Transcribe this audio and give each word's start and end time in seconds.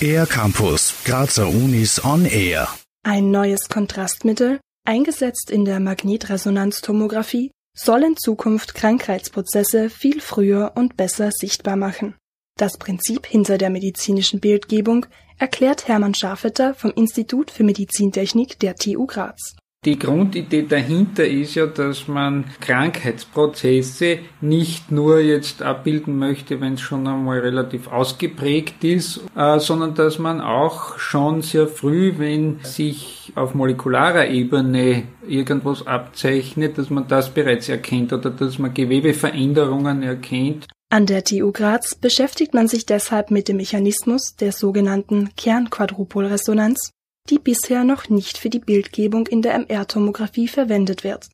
Air 0.00 0.26
Campus, 0.26 0.94
Grazer 1.04 1.48
Unis 1.48 2.04
on 2.04 2.26
Air. 2.26 2.68
Ein 3.02 3.30
neues 3.30 3.68
Kontrastmittel, 3.68 4.60
eingesetzt 4.86 5.50
in 5.50 5.64
der 5.64 5.80
Magnetresonanztomographie, 5.80 7.50
soll 7.76 8.02
in 8.02 8.16
Zukunft 8.16 8.74
Krankheitsprozesse 8.74 9.90
viel 9.90 10.20
früher 10.20 10.72
und 10.74 10.96
besser 10.96 11.30
sichtbar 11.32 11.76
machen. 11.76 12.14
Das 12.56 12.78
Prinzip 12.78 13.26
hinter 13.26 13.58
der 13.58 13.70
medizinischen 13.70 14.40
Bildgebung 14.40 15.06
erklärt 15.38 15.88
Hermann 15.88 16.14
Schafetter 16.14 16.74
vom 16.74 16.92
Institut 16.94 17.50
für 17.50 17.64
Medizintechnik 17.64 18.58
der 18.60 18.76
TU 18.76 19.06
Graz. 19.06 19.56
Die 19.84 19.98
Grundidee 19.98 20.62
dahinter 20.62 21.26
ist 21.26 21.56
ja, 21.56 21.66
dass 21.66 22.08
man 22.08 22.44
Krankheitsprozesse 22.60 24.18
nicht 24.40 24.90
nur 24.90 25.20
jetzt 25.20 25.62
abbilden 25.62 26.18
möchte, 26.18 26.60
wenn 26.62 26.74
es 26.74 26.80
schon 26.80 27.06
einmal 27.06 27.40
relativ 27.40 27.88
ausgeprägt 27.88 28.82
ist, 28.82 29.20
äh, 29.36 29.58
sondern 29.58 29.94
dass 29.94 30.18
man 30.18 30.40
auch 30.40 30.98
schon 30.98 31.42
sehr 31.42 31.68
früh, 31.68 32.14
wenn 32.16 32.60
sich 32.62 33.32
auf 33.34 33.54
molekularer 33.54 34.28
Ebene 34.28 35.02
irgendwas 35.28 35.86
abzeichnet, 35.86 36.78
dass 36.78 36.88
man 36.88 37.06
das 37.08 37.28
bereits 37.28 37.68
erkennt 37.68 38.12
oder 38.14 38.30
dass 38.30 38.58
man 38.58 38.72
Gewebeveränderungen 38.72 40.02
erkennt. 40.02 40.66
An 40.90 41.06
der 41.06 41.24
TU 41.24 41.50
Graz 41.52 41.94
beschäftigt 41.94 42.54
man 42.54 42.68
sich 42.68 42.86
deshalb 42.86 43.30
mit 43.30 43.48
dem 43.48 43.56
Mechanismus 43.56 44.36
der 44.36 44.52
sogenannten 44.52 45.30
Kernquadrupolresonanz 45.36 46.90
die 47.30 47.38
bisher 47.38 47.84
noch 47.84 48.08
nicht 48.08 48.38
für 48.38 48.50
die 48.50 48.58
Bildgebung 48.58 49.26
in 49.26 49.42
der 49.42 49.54
MR-Tomographie 49.54 50.48
verwendet 50.48 51.04
wird. 51.04 51.28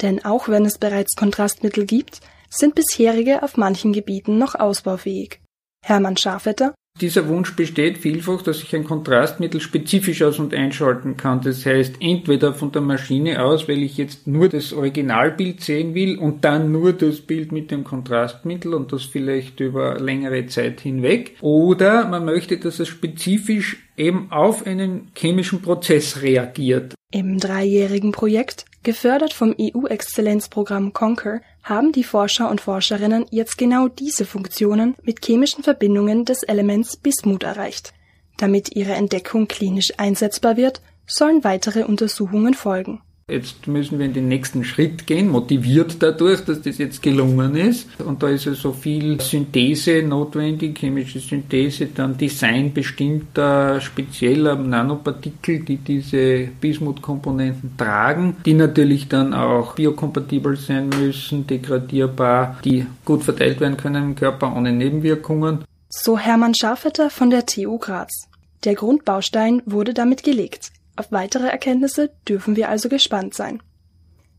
Denn 0.00 0.24
auch 0.24 0.48
wenn 0.48 0.64
es 0.64 0.78
bereits 0.78 1.14
Kontrastmittel 1.14 1.86
gibt, 1.86 2.20
sind 2.50 2.74
bisherige 2.74 3.42
auf 3.42 3.56
manchen 3.56 3.92
Gebieten 3.92 4.38
noch 4.38 4.54
ausbaufähig. 4.54 5.40
Hermann 5.84 6.16
Schafetter 6.16 6.74
dieser 7.00 7.26
Wunsch 7.26 7.56
besteht 7.56 7.98
vielfach, 7.98 8.42
dass 8.42 8.62
ich 8.62 8.74
ein 8.76 8.84
Kontrastmittel 8.84 9.60
spezifisch 9.60 10.22
aus- 10.22 10.38
und 10.38 10.54
einschalten 10.54 11.16
kann. 11.16 11.40
Das 11.40 11.66
heißt, 11.66 11.96
entweder 11.98 12.54
von 12.54 12.70
der 12.70 12.82
Maschine 12.82 13.42
aus, 13.44 13.68
weil 13.68 13.82
ich 13.82 13.96
jetzt 13.96 14.28
nur 14.28 14.48
das 14.48 14.72
Originalbild 14.72 15.60
sehen 15.60 15.94
will 15.94 16.16
und 16.16 16.44
dann 16.44 16.70
nur 16.70 16.92
das 16.92 17.20
Bild 17.20 17.50
mit 17.50 17.72
dem 17.72 17.82
Kontrastmittel 17.82 18.74
und 18.74 18.92
das 18.92 19.02
vielleicht 19.02 19.58
über 19.58 19.98
längere 19.98 20.46
Zeit 20.46 20.80
hinweg. 20.82 21.36
Oder 21.40 22.06
man 22.06 22.24
möchte, 22.24 22.58
dass 22.58 22.78
es 22.78 22.86
spezifisch 22.86 23.76
eben 23.96 24.30
auf 24.30 24.64
einen 24.64 25.08
chemischen 25.16 25.62
Prozess 25.62 26.22
reagiert. 26.22 26.94
Im 27.10 27.38
dreijährigen 27.38 28.12
Projekt, 28.12 28.66
gefördert 28.84 29.32
vom 29.32 29.54
EU-Exzellenzprogramm 29.60 30.92
Conquer, 30.92 31.40
haben 31.62 31.90
die 31.90 32.04
Forscher 32.04 32.48
und 32.50 32.60
Forscherinnen 32.60 33.26
jetzt 33.30 33.58
genau 33.58 33.88
diese 33.88 34.24
Funktionen 34.24 34.94
mit 35.02 35.24
chemischen 35.24 35.64
Verbindungen 35.64 36.24
des 36.24 36.44
Elements 36.44 36.96
Bismut 36.96 37.42
erreicht. 37.42 37.92
Damit 38.36 38.76
ihre 38.76 38.92
Entdeckung 38.92 39.48
klinisch 39.48 39.92
einsetzbar 39.96 40.56
wird, 40.56 40.80
sollen 41.06 41.42
weitere 41.44 41.84
Untersuchungen 41.84 42.54
folgen. 42.54 43.02
Jetzt 43.26 43.66
müssen 43.66 43.98
wir 43.98 44.04
in 44.04 44.12
den 44.12 44.28
nächsten 44.28 44.64
Schritt 44.64 45.06
gehen, 45.06 45.30
motiviert 45.30 45.96
dadurch, 46.00 46.44
dass 46.44 46.60
das 46.60 46.76
jetzt 46.76 47.00
gelungen 47.00 47.56
ist. 47.56 47.88
Und 47.98 48.22
da 48.22 48.28
ist 48.28 48.44
ja 48.44 48.52
so 48.52 48.72
viel 48.72 49.18
Synthese 49.18 50.02
notwendig, 50.02 50.78
chemische 50.78 51.20
Synthese, 51.20 51.86
dann 51.86 52.18
Design 52.18 52.74
bestimmter 52.74 53.80
spezieller 53.80 54.56
Nanopartikel, 54.56 55.60
die 55.60 55.78
diese 55.78 56.48
Bismut-Komponenten 56.60 57.78
tragen, 57.78 58.36
die 58.44 58.52
natürlich 58.52 59.08
dann 59.08 59.32
auch 59.32 59.74
biokompatibel 59.74 60.58
sein 60.58 60.90
müssen, 60.90 61.46
degradierbar, 61.46 62.58
die 62.62 62.84
gut 63.06 63.22
verteilt 63.22 63.58
werden 63.58 63.78
können 63.78 64.04
im 64.04 64.14
Körper 64.16 64.54
ohne 64.54 64.70
Nebenwirkungen. 64.70 65.64
So 65.88 66.18
Hermann 66.18 66.54
Scharfetter 66.54 67.08
von 67.08 67.30
der 67.30 67.46
TU 67.46 67.78
Graz. 67.78 68.28
Der 68.64 68.74
Grundbaustein 68.74 69.62
wurde 69.64 69.94
damit 69.94 70.24
gelegt. 70.24 70.72
Auf 70.96 71.10
weitere 71.10 71.48
Erkenntnisse 71.48 72.10
dürfen 72.28 72.56
wir 72.56 72.68
also 72.68 72.88
gespannt 72.88 73.34
sein. 73.34 73.62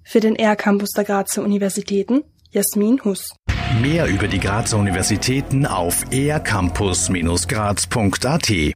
Für 0.04 0.20
den 0.20 0.36
R-Campus 0.36 0.92
der 0.92 1.04
Grazer 1.04 1.44
Universitäten 1.44 2.24
Jasmin 2.52 3.04
Huss. 3.04 3.36
Mehr 3.82 4.08
über 4.08 4.28
die 4.28 4.40
Grazer 4.40 4.78
Universitäten 4.78 5.66
auf 5.66 6.06
ercampus-graz.at 6.12 8.76